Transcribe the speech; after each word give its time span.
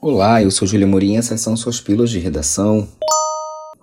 Olá, 0.00 0.40
eu 0.40 0.48
sou 0.52 0.68
Júlia 0.68 0.86
Morim, 0.86 1.16
essas 1.16 1.40
são 1.40 1.56
suas 1.56 1.80
pílulas 1.80 2.10
de 2.10 2.20
redação. 2.20 2.86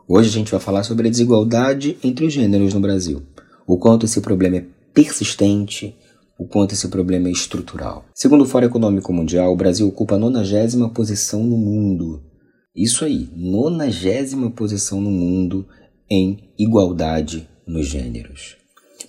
Hoje 0.08 0.30
a 0.30 0.32
gente 0.32 0.50
vai 0.50 0.62
falar 0.62 0.84
sobre 0.84 1.10
a 1.10 1.12
desigualdade 1.12 1.98
entre 2.02 2.26
os 2.26 2.32
gêneros 2.32 2.74
no 2.74 2.80
Brasil. 2.80 3.22
O 3.68 3.78
quanto 3.78 4.06
esse 4.06 4.22
problema 4.22 4.56
é 4.56 4.66
persistente, 4.94 5.94
o 6.40 6.48
quanto 6.48 6.72
esse 6.72 6.88
problema 6.88 7.28
é 7.28 7.32
estrutural. 7.34 8.06
Segundo 8.14 8.44
o 8.44 8.46
Fórum 8.46 8.68
Econômico 8.68 9.12
Mundial, 9.12 9.52
o 9.52 9.58
Brasil 9.58 9.86
ocupa 9.90 10.16
a 10.16 10.18
nonagésima 10.18 10.90
posição 10.90 11.44
no 11.44 11.58
mundo. 11.58 12.24
Isso 12.74 13.04
aí, 13.04 13.30
nonagésima 13.36 14.50
posição 14.50 15.02
no 15.02 15.12
mundo 15.12 15.68
em 16.10 16.50
igualdade 16.58 17.46
nos 17.68 17.88
gêneros. 17.88 18.56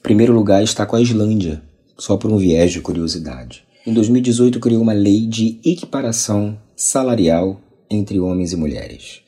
Primeiro 0.02 0.32
lugar 0.32 0.60
está 0.60 0.84
com 0.84 0.96
a 0.96 1.00
Islândia, 1.00 1.62
só 1.96 2.16
por 2.16 2.32
um 2.32 2.36
viés 2.36 2.72
de 2.72 2.80
curiosidade. 2.80 3.62
Em 3.86 3.94
2018 3.94 4.58
criou 4.58 4.82
uma 4.82 4.92
lei 4.92 5.24
de 5.28 5.60
equiparação 5.64 6.58
salarial 6.76 7.58
entre 7.88 8.20
homens 8.20 8.52
e 8.52 8.56
mulheres, 8.56 9.22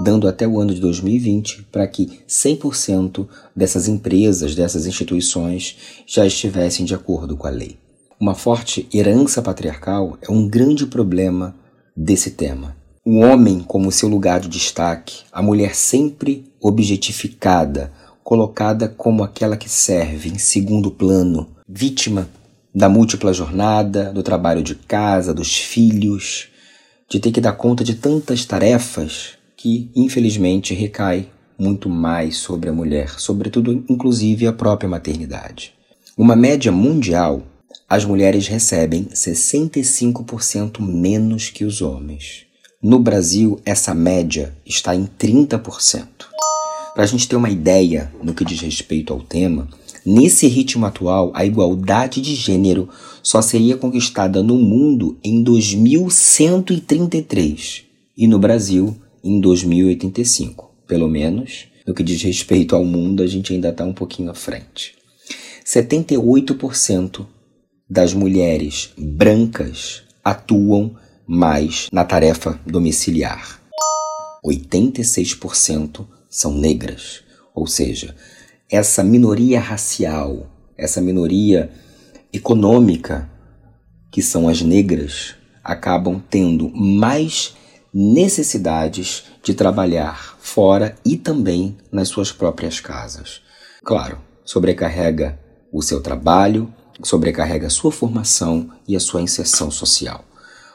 dando 0.00 0.26
até 0.26 0.48
o 0.48 0.58
ano 0.58 0.74
de 0.74 0.80
2020 0.80 1.64
para 1.70 1.86
que 1.86 2.20
100% 2.26 3.28
dessas 3.54 3.88
empresas, 3.88 4.54
dessas 4.54 4.86
instituições 4.86 5.76
já 6.06 6.24
estivessem 6.24 6.86
de 6.86 6.94
acordo 6.94 7.36
com 7.36 7.46
a 7.46 7.50
lei. 7.50 7.76
Uma 8.18 8.34
forte 8.34 8.88
herança 8.92 9.42
patriarcal 9.42 10.16
é 10.22 10.32
um 10.32 10.48
grande 10.48 10.86
problema 10.86 11.54
desse 11.94 12.30
tema. 12.30 12.74
O 13.04 13.18
homem 13.18 13.60
como 13.60 13.92
seu 13.92 14.08
lugar 14.08 14.40
de 14.40 14.48
destaque, 14.48 15.24
a 15.30 15.42
mulher 15.42 15.74
sempre 15.74 16.50
objetificada, 16.58 17.92
colocada 18.24 18.88
como 18.88 19.22
aquela 19.22 19.58
que 19.58 19.68
serve 19.68 20.30
em 20.30 20.38
segundo 20.38 20.90
plano, 20.90 21.48
vítima 21.68 22.28
da 22.74 22.88
múltipla 22.88 23.32
jornada, 23.34 24.10
do 24.10 24.22
trabalho 24.22 24.62
de 24.62 24.74
casa, 24.74 25.34
dos 25.34 25.54
filhos, 25.54 26.48
de 27.08 27.18
ter 27.18 27.32
que 27.32 27.40
dar 27.40 27.52
conta 27.52 27.82
de 27.82 27.94
tantas 27.94 28.44
tarefas 28.44 29.30
que, 29.56 29.90
infelizmente, 29.96 30.74
recai 30.74 31.28
muito 31.58 31.88
mais 31.88 32.36
sobre 32.36 32.68
a 32.68 32.72
mulher, 32.72 33.18
sobretudo, 33.18 33.84
inclusive, 33.88 34.46
a 34.46 34.52
própria 34.52 34.88
maternidade. 34.88 35.72
Uma 36.16 36.36
média 36.36 36.70
mundial, 36.70 37.42
as 37.88 38.04
mulheres 38.04 38.46
recebem 38.46 39.04
65% 39.06 40.80
menos 40.80 41.48
que 41.48 41.64
os 41.64 41.80
homens. 41.80 42.46
No 42.80 42.98
Brasil, 42.98 43.60
essa 43.64 43.94
média 43.94 44.54
está 44.64 44.94
em 44.94 45.06
30%. 45.18 46.06
Para 46.94 47.04
a 47.04 47.06
gente 47.06 47.26
ter 47.26 47.36
uma 47.36 47.50
ideia 47.50 48.12
no 48.22 48.34
que 48.34 48.44
diz 48.44 48.60
respeito 48.60 49.12
ao 49.12 49.20
tema, 49.20 49.68
Nesse 50.10 50.46
ritmo 50.46 50.86
atual, 50.86 51.30
a 51.34 51.44
igualdade 51.44 52.22
de 52.22 52.34
gênero 52.34 52.88
só 53.28 53.42
seria 53.42 53.76
conquistada 53.76 54.42
no 54.42 54.56
mundo 54.56 55.18
em 55.22 55.42
2133 55.42 57.84
e 58.16 58.26
no 58.26 58.38
Brasil 58.38 58.96
em 59.22 59.38
2085. 59.38 60.70
Pelo 60.86 61.08
menos 61.08 61.66
no 61.86 61.92
que 61.92 62.02
diz 62.02 62.22
respeito 62.22 62.74
ao 62.74 62.86
mundo, 62.86 63.22
a 63.22 63.26
gente 63.26 63.52
ainda 63.52 63.68
está 63.68 63.84
um 63.84 63.92
pouquinho 63.92 64.30
à 64.30 64.34
frente. 64.34 64.94
78% 65.62 67.26
das 67.86 68.14
mulheres 68.14 68.94
brancas 68.96 70.04
atuam 70.24 70.96
mais 71.26 71.88
na 71.92 72.06
tarefa 72.06 72.58
domiciliar. 72.66 73.60
86% 74.42 76.06
são 76.30 76.54
negras, 76.54 77.20
ou 77.54 77.66
seja, 77.66 78.16
essa 78.70 79.04
minoria 79.04 79.60
racial, 79.60 80.50
essa 80.78 81.02
minoria 81.02 81.70
econômica, 82.32 83.28
que 84.10 84.22
são 84.22 84.48
as 84.48 84.60
negras, 84.62 85.34
acabam 85.62 86.22
tendo 86.30 86.70
mais 86.70 87.54
necessidades 87.92 89.24
de 89.42 89.54
trabalhar 89.54 90.36
fora 90.40 90.94
e 91.04 91.16
também 91.16 91.76
nas 91.90 92.08
suas 92.08 92.30
próprias 92.30 92.80
casas. 92.80 93.40
Claro, 93.84 94.18
sobrecarrega 94.44 95.38
o 95.72 95.82
seu 95.82 96.02
trabalho, 96.02 96.72
sobrecarrega 97.02 97.66
a 97.66 97.70
sua 97.70 97.92
formação 97.92 98.70
e 98.86 98.94
a 98.96 99.00
sua 99.00 99.22
inserção 99.22 99.70
social. 99.70 100.24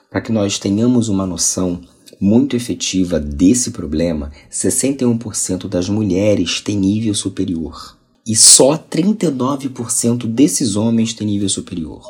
Para 0.09 0.21
que 0.21 0.31
nós 0.31 0.59
tenhamos 0.59 1.09
uma 1.09 1.25
noção 1.25 1.81
muito 2.19 2.55
efetiva 2.55 3.19
desse 3.19 3.71
problema, 3.71 4.31
61% 4.51 5.67
das 5.67 5.89
mulheres 5.89 6.61
têm 6.61 6.77
nível 6.77 7.13
superior 7.13 7.97
e 8.25 8.35
só 8.35 8.77
39% 8.77 10.25
desses 10.25 10.75
homens 10.75 11.13
têm 11.13 11.27
nível 11.27 11.49
superior. 11.49 12.07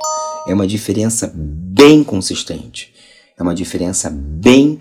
É 0.47 0.53
uma 0.53 0.67
diferença 0.67 1.31
bem 1.35 2.03
consistente, 2.03 2.93
é 3.37 3.41
uma 3.41 3.55
diferença 3.55 4.09
bem 4.09 4.79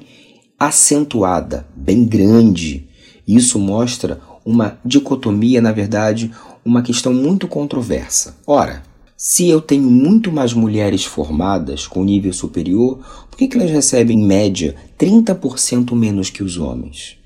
acentuada, 0.58 1.66
bem 1.74 2.04
grande. 2.04 2.86
Isso 3.26 3.58
mostra 3.58 4.20
uma 4.44 4.78
dicotomia, 4.84 5.60
na 5.60 5.72
verdade, 5.72 6.30
uma 6.64 6.82
questão 6.82 7.14
muito 7.14 7.48
controversa. 7.48 8.36
Ora, 8.46 8.82
se 9.16 9.48
eu 9.48 9.60
tenho 9.60 9.88
muito 9.88 10.32
mais 10.32 10.52
mulheres 10.52 11.04
formadas 11.04 11.86
com 11.86 12.04
nível 12.04 12.32
superior, 12.32 12.98
por 13.30 13.38
que, 13.38 13.46
que 13.46 13.56
elas 13.56 13.70
recebem, 13.70 14.18
em 14.18 14.26
média, 14.26 14.74
30% 14.98 15.94
menos 15.94 16.28
que 16.28 16.42
os 16.42 16.58
homens? 16.58 17.21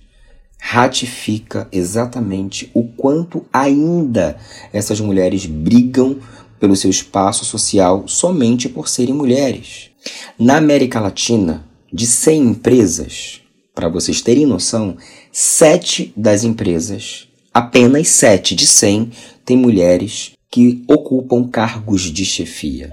Ratifica 0.68 1.68
exatamente 1.70 2.68
o 2.74 2.82
quanto 2.82 3.46
ainda 3.52 4.36
essas 4.72 4.98
mulheres 4.98 5.46
brigam 5.46 6.18
pelo 6.58 6.74
seu 6.74 6.90
espaço 6.90 7.44
social 7.44 8.08
somente 8.08 8.68
por 8.68 8.88
serem 8.88 9.14
mulheres. 9.14 9.90
Na 10.36 10.56
América 10.56 10.98
Latina, 10.98 11.64
de 11.92 12.04
100 12.04 12.42
empresas, 12.42 13.40
para 13.72 13.88
vocês 13.88 14.20
terem 14.20 14.44
noção, 14.44 14.96
7 15.30 16.12
das 16.16 16.42
empresas, 16.42 17.28
apenas 17.54 18.08
7 18.08 18.56
de 18.56 18.66
100, 18.66 19.12
têm 19.44 19.56
mulheres 19.56 20.32
que 20.50 20.82
ocupam 20.88 21.46
cargos 21.46 22.02
de 22.02 22.24
chefia. 22.24 22.90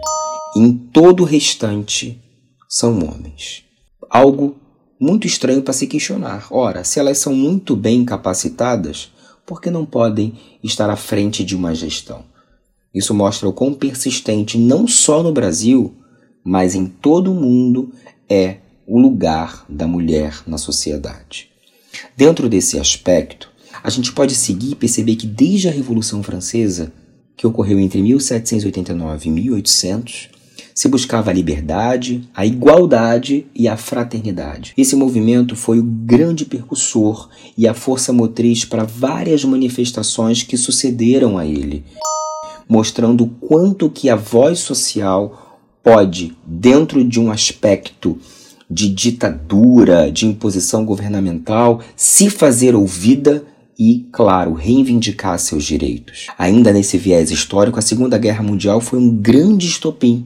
Em 0.56 0.72
todo 0.74 1.22
o 1.24 1.26
restante 1.26 2.22
são 2.70 3.00
homens. 3.00 3.64
Algo 4.12 4.58
muito 5.04 5.28
estranho 5.28 5.62
para 5.62 5.74
se 5.74 5.86
questionar. 5.86 6.48
Ora, 6.50 6.84
se 6.84 6.98
elas 6.98 7.18
são 7.18 7.36
muito 7.36 7.76
bem 7.76 8.06
capacitadas, 8.06 9.12
por 9.46 9.62
que 9.62 9.70
não 9.70 9.86
podem 9.86 10.34
estar 10.64 10.90
à 10.90 10.96
frente 10.96 11.44
de 11.44 11.56
uma 11.56 11.76
gestão? 11.76 12.24
Isso 12.94 13.14
mostra 13.14 13.50
o 13.50 13.54
quão 13.54 13.74
persistente, 13.74 14.58
não 14.58 14.88
só 14.88 15.22
no 15.22 15.34
Brasil, 15.34 15.94
mas 16.44 16.74
em 16.74 16.86
todo 16.86 17.32
o 17.32 17.36
mundo, 17.36 17.92
é 18.30 18.58
o 18.88 18.98
lugar 19.00 19.66
da 19.68 19.86
mulher 19.86 20.42
na 20.48 20.58
sociedade. 20.58 21.50
Dentro 22.16 22.48
desse 22.48 22.80
aspecto, 22.80 23.52
a 23.84 23.90
gente 23.90 24.14
pode 24.14 24.34
seguir 24.36 24.72
e 24.72 24.76
perceber 24.76 25.18
que 25.18 25.28
desde 25.28 25.68
a 25.68 25.72
Revolução 25.72 26.24
Francesa, 26.24 26.94
que 27.36 27.46
ocorreu 27.46 27.80
entre 27.80 28.02
1789 28.02 29.28
e 29.28 29.32
1800, 29.32 30.30
se 30.74 30.88
buscava 30.88 31.30
a 31.30 31.34
liberdade, 31.34 32.28
a 32.34 32.46
igualdade 32.46 33.46
e 33.54 33.68
a 33.68 33.78
fraternidade. 33.78 34.74
Esse 34.78 34.96
movimento 34.96 35.56
foi 35.56 35.80
o 35.80 35.84
grande 35.84 36.46
percussor 36.46 37.30
e 37.58 37.68
a 37.68 37.74
força 37.74 38.12
motriz 38.12 38.66
para 38.66 38.84
várias 38.84 39.44
manifestações 39.44 40.44
que 40.44 40.58
sucederam 40.58 41.38
a 41.38 41.46
ele, 41.46 41.84
mostrando 42.68 43.28
quanto 43.42 43.90
que 43.90 44.10
a 44.10 44.16
voz 44.16 44.60
social 44.60 45.60
pode, 45.84 46.36
dentro 46.46 47.04
de 47.04 47.20
um 47.20 47.30
aspecto 47.30 48.18
de 48.70 48.90
ditadura, 48.90 50.12
de 50.12 50.26
imposição 50.26 50.86
governamental, 50.86 51.82
se 51.96 52.30
fazer 52.30 52.74
ouvida 52.74 53.44
e, 53.78 54.08
claro, 54.12 54.54
reivindicar 54.54 55.38
seus 55.38 55.64
direitos. 55.64 56.28
Ainda 56.38 56.72
nesse 56.72 56.98
viés 56.98 57.32
histórico, 57.32 57.78
a 57.78 57.82
Segunda 57.82 58.18
Guerra 58.18 58.44
Mundial 58.44 58.80
foi 58.80 59.00
um 59.00 59.10
grande 59.16 59.68
estopim 59.68 60.26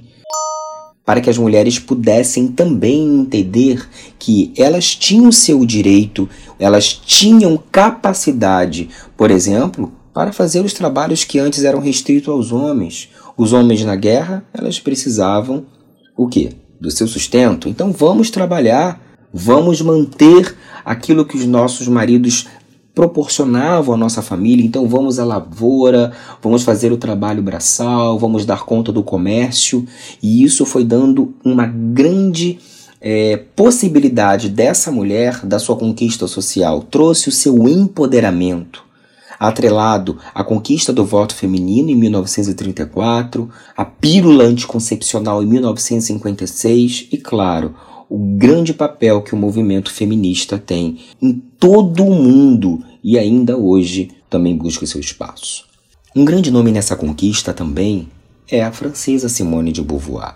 para 1.08 1.22
que 1.22 1.30
as 1.30 1.38
mulheres 1.38 1.80
pudessem 1.80 2.50
também 2.50 3.22
entender 3.22 3.88
que 4.20 4.52
elas 4.58 4.94
tinham 4.94 5.32
seu 5.32 5.66
direito, 5.66 6.28
elas 6.60 6.92
tinham 6.92 7.58
capacidade, 7.72 8.90
por 9.16 9.32
exemplo, 9.32 9.90
para 10.14 10.34
fazer 10.34 10.66
os 10.66 10.74
trabalhos 10.74 11.24
que 11.24 11.40
antes 11.40 11.64
eram 11.64 11.80
restritos 11.80 12.28
aos 12.28 12.52
homens. 12.52 13.08
Os 13.38 13.54
homens 13.54 13.86
na 13.86 13.96
guerra, 13.96 14.44
elas 14.54 14.82
precisavam 14.82 15.66
o 16.18 16.28
quê? 16.28 16.50
Do 16.78 16.92
seu 16.92 17.08
sustento. 17.08 17.70
Então 17.70 17.94
vamos 17.94 18.30
trabalhar, 18.30 19.02
vamos 19.34 19.82
manter 19.82 20.58
aquilo 20.84 21.24
que 21.26 21.38
os 21.38 21.46
nossos 21.46 21.88
maridos 21.88 22.48
proporcionavam 22.98 23.94
à 23.94 23.98
nossa 23.98 24.24
família. 24.24 24.66
Então 24.66 24.88
vamos 24.88 25.20
à 25.20 25.24
lavoura, 25.24 26.12
vamos 26.42 26.64
fazer 26.64 26.92
o 26.92 26.98
trabalho 26.98 27.44
braçal, 27.44 28.18
vamos 28.18 28.44
dar 28.44 28.66
conta 28.66 28.92
do 28.92 29.04
comércio. 29.04 29.86
E 30.22 30.44
isso 30.44 30.66
foi 30.66 30.84
dando 30.84 31.32
uma 31.46 31.68
grande 31.68 32.58
é, 33.00 33.38
possibilidade 33.56 34.50
dessa 34.50 34.92
mulher, 34.92 35.46
da 35.46 35.60
sua 35.60 35.76
conquista 35.76 36.26
social, 36.26 36.82
trouxe 36.82 37.30
o 37.30 37.32
seu 37.32 37.68
empoderamento. 37.68 38.84
Atrelado 39.40 40.18
à 40.34 40.44
conquista 40.44 40.92
do 40.92 41.06
voto 41.06 41.36
feminino 41.36 41.92
em 41.92 41.96
1934, 41.96 43.48
a 43.78 43.86
pílula 43.86 44.46
anticoncepcional 44.46 45.44
em 45.44 45.46
1956 45.46 47.10
e, 47.12 47.18
claro, 47.20 47.76
o 48.10 48.18
grande 48.18 48.74
papel 48.74 49.22
que 49.22 49.34
o 49.34 49.38
movimento 49.38 49.92
feminista 49.92 50.58
tem 50.58 51.00
em 51.22 51.34
todo 51.34 52.06
o 52.06 52.16
mundo 52.16 52.84
e 53.04 53.18
ainda 53.18 53.58
hoje 53.58 54.12
também 54.30 54.56
busca 54.56 54.86
seu 54.86 55.00
espaço. 55.00 55.66
Um 56.16 56.24
grande 56.24 56.50
nome 56.50 56.72
nessa 56.72 56.96
conquista 56.96 57.54
também 57.54 58.08
é 58.50 58.64
a 58.64 58.72
francesa 58.72 59.28
Simone 59.28 59.72
de 59.72 59.82
Beauvoir, 59.82 60.36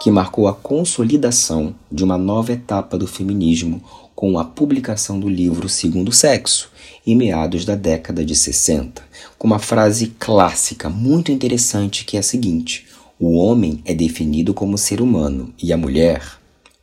que 0.00 0.10
marcou 0.10 0.46
a 0.46 0.54
consolidação 0.54 1.74
de 1.90 2.04
uma 2.04 2.16
nova 2.16 2.52
etapa 2.52 2.96
do 2.96 3.06
feminismo 3.06 3.82
com 4.14 4.38
a 4.38 4.44
publicação 4.44 5.18
do 5.18 5.28
livro 5.28 5.68
Segundo 5.68 6.12
Sexo, 6.12 6.70
em 7.04 7.16
meados 7.16 7.64
da 7.64 7.74
década 7.74 8.24
de 8.24 8.36
60, 8.36 9.02
com 9.36 9.48
uma 9.48 9.58
frase 9.58 10.14
clássica 10.18 10.88
muito 10.88 11.32
interessante 11.32 12.04
que 12.04 12.16
é 12.16 12.20
a 12.20 12.22
seguinte: 12.22 12.86
o 13.18 13.36
homem 13.36 13.82
é 13.84 13.92
definido 13.92 14.54
como 14.54 14.78
ser 14.78 15.00
humano 15.00 15.52
e 15.60 15.72
a 15.72 15.76
mulher 15.76 16.22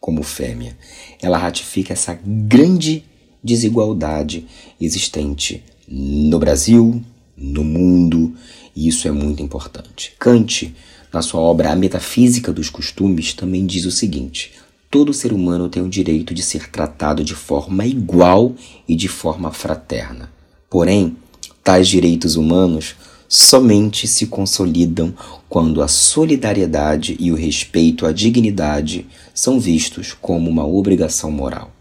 como 0.01 0.24
fêmea. 0.24 0.75
Ela 1.21 1.38
ratifica 1.38 1.94
essa 1.94 2.19
grande 2.25 3.06
desigualdade 3.44 4.48
existente 4.80 5.63
no 5.88 6.39
Brasil, 6.39 7.01
no 7.38 7.63
mundo, 7.63 8.33
e 8.75 8.88
isso 8.88 9.07
é 9.07 9.12
muito 9.12 9.44
importante. 9.44 10.13
Kant, 10.19 10.74
na 11.13 11.21
sua 11.21 11.39
obra 11.39 11.71
A 11.71 11.75
Metafísica 11.75 12.51
dos 12.51 12.69
Costumes, 12.69 13.33
também 13.33 13.65
diz 13.65 13.86
o 13.86 13.92
seguinte: 13.92 14.53
todo 14.89 15.13
ser 15.13 15.33
humano 15.33 15.69
tem 15.69 15.83
o 15.83 15.89
direito 15.89 16.33
de 16.33 16.42
ser 16.42 16.69
tratado 16.69 17.24
de 17.24 17.36
forma 17.36 17.86
igual 17.86 18.56
e 18.88 18.95
de 18.95 19.07
forma 19.07 19.51
fraterna. 19.51 20.31
Porém, 20.69 21.15
tais 21.63 21.88
direitos 21.88 22.36
humanos 22.36 22.95
somente 23.33 24.09
se 24.09 24.27
consolidam 24.27 25.13
quando 25.47 25.81
a 25.81 25.87
solidariedade 25.87 27.15
e 27.17 27.31
o 27.31 27.35
respeito 27.35 28.05
à 28.05 28.11
dignidade 28.11 29.07
são 29.33 29.57
vistos 29.57 30.13
como 30.13 30.49
uma 30.49 30.67
obrigação 30.67 31.31
moral. 31.31 31.71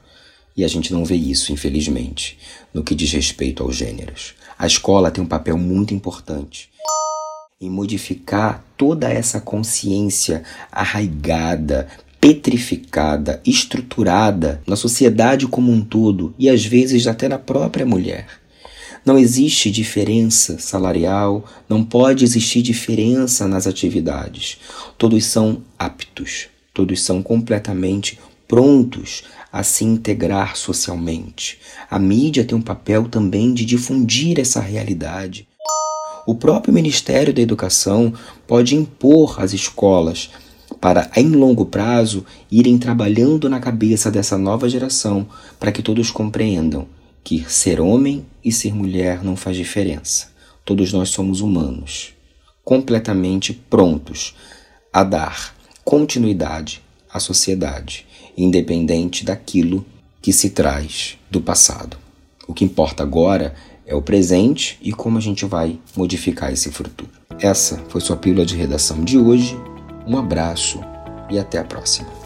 E 0.56 0.62
a 0.62 0.68
gente 0.68 0.92
não 0.92 1.04
vê 1.04 1.16
isso, 1.16 1.52
infelizmente, 1.52 2.38
no 2.72 2.84
que 2.84 2.94
diz 2.94 3.10
respeito 3.10 3.64
aos 3.64 3.74
gêneros. 3.74 4.34
A 4.56 4.64
escola 4.64 5.10
tem 5.10 5.24
um 5.24 5.26
papel 5.26 5.58
muito 5.58 5.92
importante 5.92 6.70
em 7.60 7.68
modificar 7.68 8.64
toda 8.76 9.10
essa 9.10 9.40
consciência 9.40 10.44
arraigada, 10.70 11.88
petrificada, 12.20 13.40
estruturada 13.44 14.62
na 14.64 14.76
sociedade 14.76 15.48
como 15.48 15.72
um 15.72 15.82
todo 15.82 16.32
e 16.38 16.48
às 16.48 16.64
vezes 16.64 17.08
até 17.08 17.28
na 17.28 17.38
própria 17.38 17.84
mulher. 17.84 18.39
Não 19.04 19.18
existe 19.18 19.70
diferença 19.70 20.58
salarial, 20.58 21.44
não 21.68 21.82
pode 21.82 22.22
existir 22.22 22.60
diferença 22.60 23.48
nas 23.48 23.66
atividades. 23.66 24.58
Todos 24.98 25.24
são 25.24 25.62
aptos, 25.78 26.48
todos 26.74 27.02
são 27.02 27.22
completamente 27.22 28.18
prontos 28.46 29.24
a 29.50 29.62
se 29.62 29.84
integrar 29.84 30.54
socialmente. 30.54 31.58
A 31.90 31.98
mídia 31.98 32.44
tem 32.44 32.56
um 32.56 32.62
papel 32.62 33.08
também 33.08 33.54
de 33.54 33.64
difundir 33.64 34.38
essa 34.38 34.60
realidade. 34.60 35.48
O 36.26 36.34
próprio 36.34 36.74
Ministério 36.74 37.32
da 37.32 37.40
Educação 37.40 38.12
pode 38.46 38.76
impor 38.76 39.40
às 39.40 39.54
escolas 39.54 40.30
para, 40.78 41.10
em 41.16 41.30
longo 41.30 41.64
prazo, 41.64 42.24
irem 42.50 42.76
trabalhando 42.76 43.48
na 43.48 43.58
cabeça 43.60 44.10
dessa 44.10 44.36
nova 44.36 44.68
geração 44.68 45.26
para 45.58 45.72
que 45.72 45.82
todos 45.82 46.10
compreendam 46.10 46.86
que 47.22 47.44
ser 47.48 47.80
homem 47.80 48.26
e 48.44 48.52
ser 48.52 48.74
mulher 48.74 49.22
não 49.22 49.36
faz 49.36 49.56
diferença. 49.56 50.30
Todos 50.64 50.92
nós 50.92 51.10
somos 51.10 51.40
humanos, 51.40 52.14
completamente 52.64 53.52
prontos 53.52 54.34
a 54.92 55.04
dar 55.04 55.54
continuidade 55.84 56.82
à 57.12 57.18
sociedade, 57.18 58.06
independente 58.36 59.24
daquilo 59.24 59.84
que 60.22 60.32
se 60.32 60.50
traz 60.50 61.18
do 61.30 61.40
passado. 61.40 61.96
O 62.46 62.54
que 62.54 62.64
importa 62.64 63.02
agora 63.02 63.54
é 63.86 63.94
o 63.94 64.02
presente 64.02 64.78
e 64.80 64.92
como 64.92 65.18
a 65.18 65.20
gente 65.20 65.44
vai 65.44 65.78
modificar 65.96 66.52
esse 66.52 66.70
futuro. 66.70 67.10
Essa 67.40 67.78
foi 67.88 68.00
sua 68.00 68.16
pílula 68.16 68.44
de 68.44 68.56
redação 68.56 69.04
de 69.04 69.18
hoje. 69.18 69.56
Um 70.06 70.16
abraço 70.16 70.80
e 71.30 71.38
até 71.38 71.58
a 71.58 71.64
próxima. 71.64 72.19